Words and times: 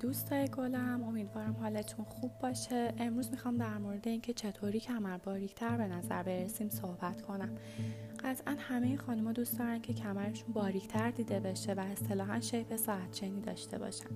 دوستای 0.00 0.48
گلم. 0.48 1.04
امیدوارم 1.04 1.56
حالتون 1.60 2.04
خوب 2.04 2.38
باشه. 2.38 2.94
امروز 2.98 3.30
می‌خوام 3.30 3.56
در 3.56 3.78
مورد 3.78 4.08
اینکه 4.08 4.32
چطوری 4.32 4.80
کمر 4.80 5.18
باریکتر 5.18 5.76
به 5.76 5.86
نظر 5.86 6.22
برسیم 6.22 6.68
صحبت 6.68 7.22
کنم. 7.22 7.50
قطعا 8.24 8.56
همه 8.58 8.96
خانمها 8.96 9.32
دوست 9.32 9.58
دارن 9.58 9.80
که 9.80 9.92
کمرشون 9.92 10.52
باریکتر 10.52 11.10
دیده 11.10 11.40
بشه 11.40 11.72
و 11.72 11.80
اصطلاحا 11.80 12.40
شیپ 12.40 12.76
ساعت 12.76 13.10
چنی 13.10 13.40
داشته 13.40 13.78
باشن. 13.78 14.10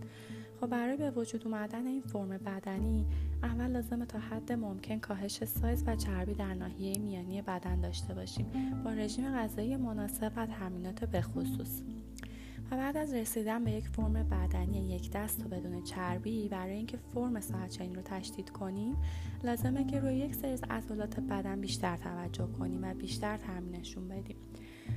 خب 0.61 0.67
برای 0.67 0.97
به 0.97 1.11
وجود 1.11 1.45
اومدن 1.45 1.87
این 1.87 2.03
فرم 2.03 2.29
بدنی 2.29 3.07
اول 3.43 3.67
لازمه 3.67 4.07
تا 4.07 4.19
حد 4.19 4.53
ممکن 4.53 4.99
کاهش 4.99 5.45
سایز 5.45 5.85
و 5.87 5.97
چربی 5.97 6.35
در 6.35 6.55
ناحیه 6.55 6.99
میانی 6.99 7.43
بدن 7.43 7.81
داشته 7.81 8.15
باشیم. 8.15 8.47
با 8.85 8.91
رژیم 8.91 9.37
غذایی 9.37 9.77
مناسب 9.77 10.33
و 10.37 10.47
تمرینات 10.47 11.05
بخصوص 11.05 11.83
و 12.71 12.77
بعد 12.77 12.97
از 12.97 13.15
رسیدن 13.15 13.65
به 13.65 13.71
یک 13.71 13.89
فرم 13.89 14.13
بدنی 14.13 14.89
یک 14.89 15.11
دست 15.11 15.47
و 15.47 15.49
بدون 15.49 15.83
چربی 15.83 16.49
برای 16.49 16.77
اینکه 16.77 16.97
فرم 17.15 17.41
ساعت 17.41 17.81
رو 17.81 18.03
تشدید 18.03 18.51
کنیم 18.51 18.97
لازمه 19.45 19.85
که 19.85 20.01
روی 20.01 20.15
یک 20.15 20.35
سری 20.35 20.51
از 20.51 20.63
عضلات 20.71 21.21
بدن 21.21 21.61
بیشتر 21.61 21.97
توجه 21.97 22.49
کنیم 22.59 22.85
و 22.85 22.95
بیشتر 22.95 23.37
تمرینشون 23.37 24.09
بدیم. 24.09 24.37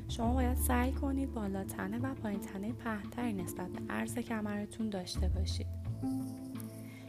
شما 0.10 0.34
باید 0.34 0.58
سعی 0.58 0.92
کنید 0.92 1.34
بالا 1.34 1.64
تنه 1.64 2.00
و 2.00 2.14
پایین 2.14 2.40
تنه 2.40 2.74
پهنتری 2.74 3.34
نسبت 3.34 3.70
به 3.70 3.94
عرض 3.94 4.18
کمرتون 4.18 4.90
داشته 4.90 5.28
باشید. 5.28 5.68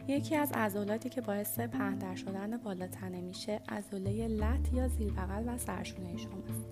یکی 0.07 0.35
از 0.35 0.51
عضلاتی 0.51 1.09
که 1.09 1.21
باعث 1.21 1.59
پهنتر 1.59 2.15
شدن 2.15 2.57
بالا 2.57 2.87
تنه 2.87 3.21
میشه 3.21 3.61
عضله 3.69 4.27
لط 4.27 4.73
یا 4.73 4.87
زیر 4.87 5.13
بغل 5.13 5.43
و 5.47 5.57
سرشونه 5.57 6.17
شماست. 6.17 6.65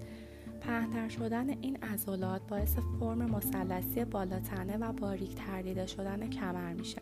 پهنتر 0.67 1.09
شدن 1.09 1.49
این 1.49 1.77
عضلات 1.83 2.41
باعث 2.47 2.75
فرم 2.99 3.17
مثلثی 3.17 4.05
بالاتنه 4.05 4.77
و 4.77 4.91
باریک 4.93 5.35
تردیده 5.35 5.85
شدن 5.85 6.29
کمر 6.29 6.73
میشه. 6.73 7.01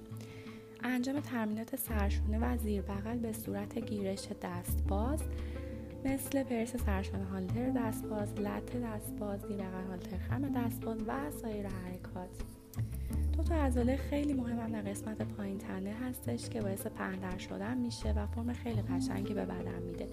انجام 0.84 1.20
تمرینات 1.20 1.76
سرشونه 1.76 2.40
و 2.40 2.58
زیر 2.58 2.82
بغل 2.82 3.18
به 3.18 3.34
صورت 3.34 3.80
گیرش 3.80 4.28
دست 4.42 4.84
باز 4.88 5.20
مثل 6.06 6.44
پرس 6.44 6.76
سرشونه 6.76 7.26
هالتر 7.26 7.70
دست 7.70 8.06
باز 8.06 8.34
لط 8.34 8.76
دست 8.76 9.16
باز 9.20 9.42
زیر 9.42 9.58
بغل 9.58 9.88
هالتر 9.90 10.18
خم 10.18 10.42
دست 10.54 10.82
باز 10.86 10.98
و 11.08 11.32
سایر 11.32 11.68
حرکات. 11.68 12.30
تا 13.44 13.56
عضله 13.56 13.98
خیلی 13.98 14.34
مهم 14.34 14.72
در 14.72 14.82
قسمت 14.82 15.22
پایین 15.22 15.58
تنه 15.58 15.94
هستش 15.94 16.50
که 16.50 16.62
باعث 16.62 16.88
پهندر 16.88 17.38
شدن 17.38 17.78
میشه 17.78 18.12
و 18.12 18.28
فرم 18.28 18.54
خیلی 18.54 18.82
قشنگی 18.82 19.34
به 19.34 19.46
بدن 19.46 19.82
میده. 19.84 20.08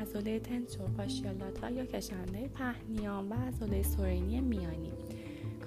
عضله 0.00 0.40
tensor 0.40 0.90
fasciae 0.90 1.37
latae 1.37 1.70
یا 1.70 1.86
کشنده 1.86 2.48
پهن 2.48 2.88
نیام 2.88 3.28
و 3.28 3.34
عضله 3.34 3.82
سرینی 3.82 4.40
میانی. 4.40 4.92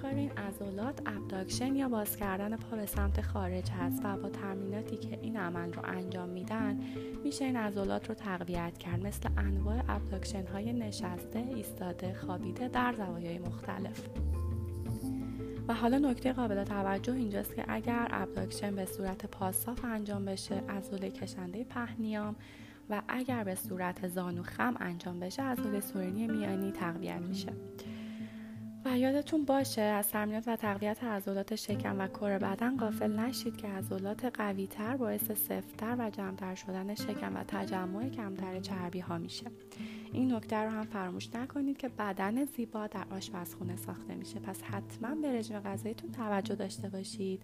کار 0.02 0.14
این 0.14 0.30
عضلات 0.30 1.02
abduction 1.06 1.76
یا 1.76 1.88
باز 1.88 2.16
کردن 2.16 2.56
پا 2.56 2.76
به 2.76 2.86
سمت 2.86 3.20
خارج 3.20 3.70
هست 3.70 4.00
و 4.04 4.16
با 4.16 4.28
تمریناتی 4.28 4.96
که 4.96 5.18
این 5.22 5.36
عمل 5.36 5.72
رو 5.72 5.82
انجام 5.84 6.28
میدن 6.28 6.80
میشه 7.24 7.44
این 7.44 7.56
عضلات 7.56 8.08
رو 8.08 8.14
تقویت 8.14 8.78
کرد. 8.78 9.06
مثل 9.06 9.28
انواع 9.36 9.82
abduction 9.88 10.46
های 10.46 10.72
نشسته، 10.72 11.38
ایستاده، 11.54 12.14
خوابیده 12.14 12.68
در 12.68 12.94
زوایای 12.96 13.38
مختلف. 13.38 14.08
و 15.70 15.74
حالا 15.74 15.98
نکته 15.98 16.32
قابل 16.32 16.64
توجه 16.64 17.12
اینجاست 17.12 17.54
که 17.54 17.64
اگر 17.68 18.08
abduction 18.10 18.76
به 18.76 18.84
صورت 18.84 19.26
پا 19.26 19.45
صاف 19.45 19.84
انجام 19.84 20.24
بشه 20.24 20.62
عضله 20.68 21.10
کشنده 21.10 21.64
پهن 21.64 22.00
نیام 22.00 22.36
و 22.90 23.02
اگر 23.08 23.44
به 23.44 23.54
صورت 23.54 24.08
زانو 24.08 24.42
خم 24.42 24.76
انجام 24.80 25.20
بشه 25.20 25.42
عضله 25.42 25.80
سورینی 25.80 26.26
میانی 26.26 26.72
تقویت 26.72 27.20
میشه. 27.20 27.52
و 28.84 28.98
یادتون 28.98 29.44
باشه 29.44 29.80
از 29.80 30.08
تمرینات 30.08 30.48
و 30.48 30.56
تقویت 30.56 31.04
عضلات 31.04 31.54
شکم 31.54 31.96
و 31.98 32.08
کره 32.08 32.38
بدن 32.38 32.76
غافل 32.76 33.20
نشید 33.20 33.56
که 33.56 33.68
عضلات 33.68 34.24
قویتر 34.24 34.96
باعث 34.96 35.24
سفتتر 35.24 35.96
و 35.98 36.10
جمعتر 36.10 36.54
شدن 36.54 36.94
شکم 36.94 37.36
و 37.36 37.44
تجمع 37.48 38.08
کمتر 38.08 38.60
چربی 38.60 39.00
ها 39.00 39.18
میشه. 39.18 39.46
این 40.12 40.34
نکته 40.34 40.56
رو 40.56 40.70
هم 40.70 40.82
فراموش 40.82 41.34
نکنید 41.34 41.78
که 41.78 41.88
بدن 41.88 42.44
زیبا 42.44 42.86
در 42.86 43.04
آشپزخونه 43.10 43.76
ساخته 43.76 44.14
میشه. 44.14 44.38
پس 44.38 44.62
حتما 44.62 45.14
به 45.14 45.32
رژیم 45.32 45.60
غذاییتون 45.60 46.12
توجه 46.12 46.54
داشته 46.54 46.88
باشید. 46.88 47.42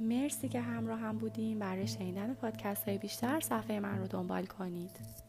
مرسی 0.00 0.48
که 0.48 0.60
همراه 0.60 0.98
هم 0.98 1.18
بودیم. 1.18 1.58
برای 1.58 1.86
شنیدن 1.86 2.34
پادکست 2.34 2.88
های 2.88 2.98
بیشتر 2.98 3.40
صفحه 3.40 3.80
من 3.80 3.98
رو 3.98 4.06
دنبال 4.06 4.46
کنید. 4.46 5.27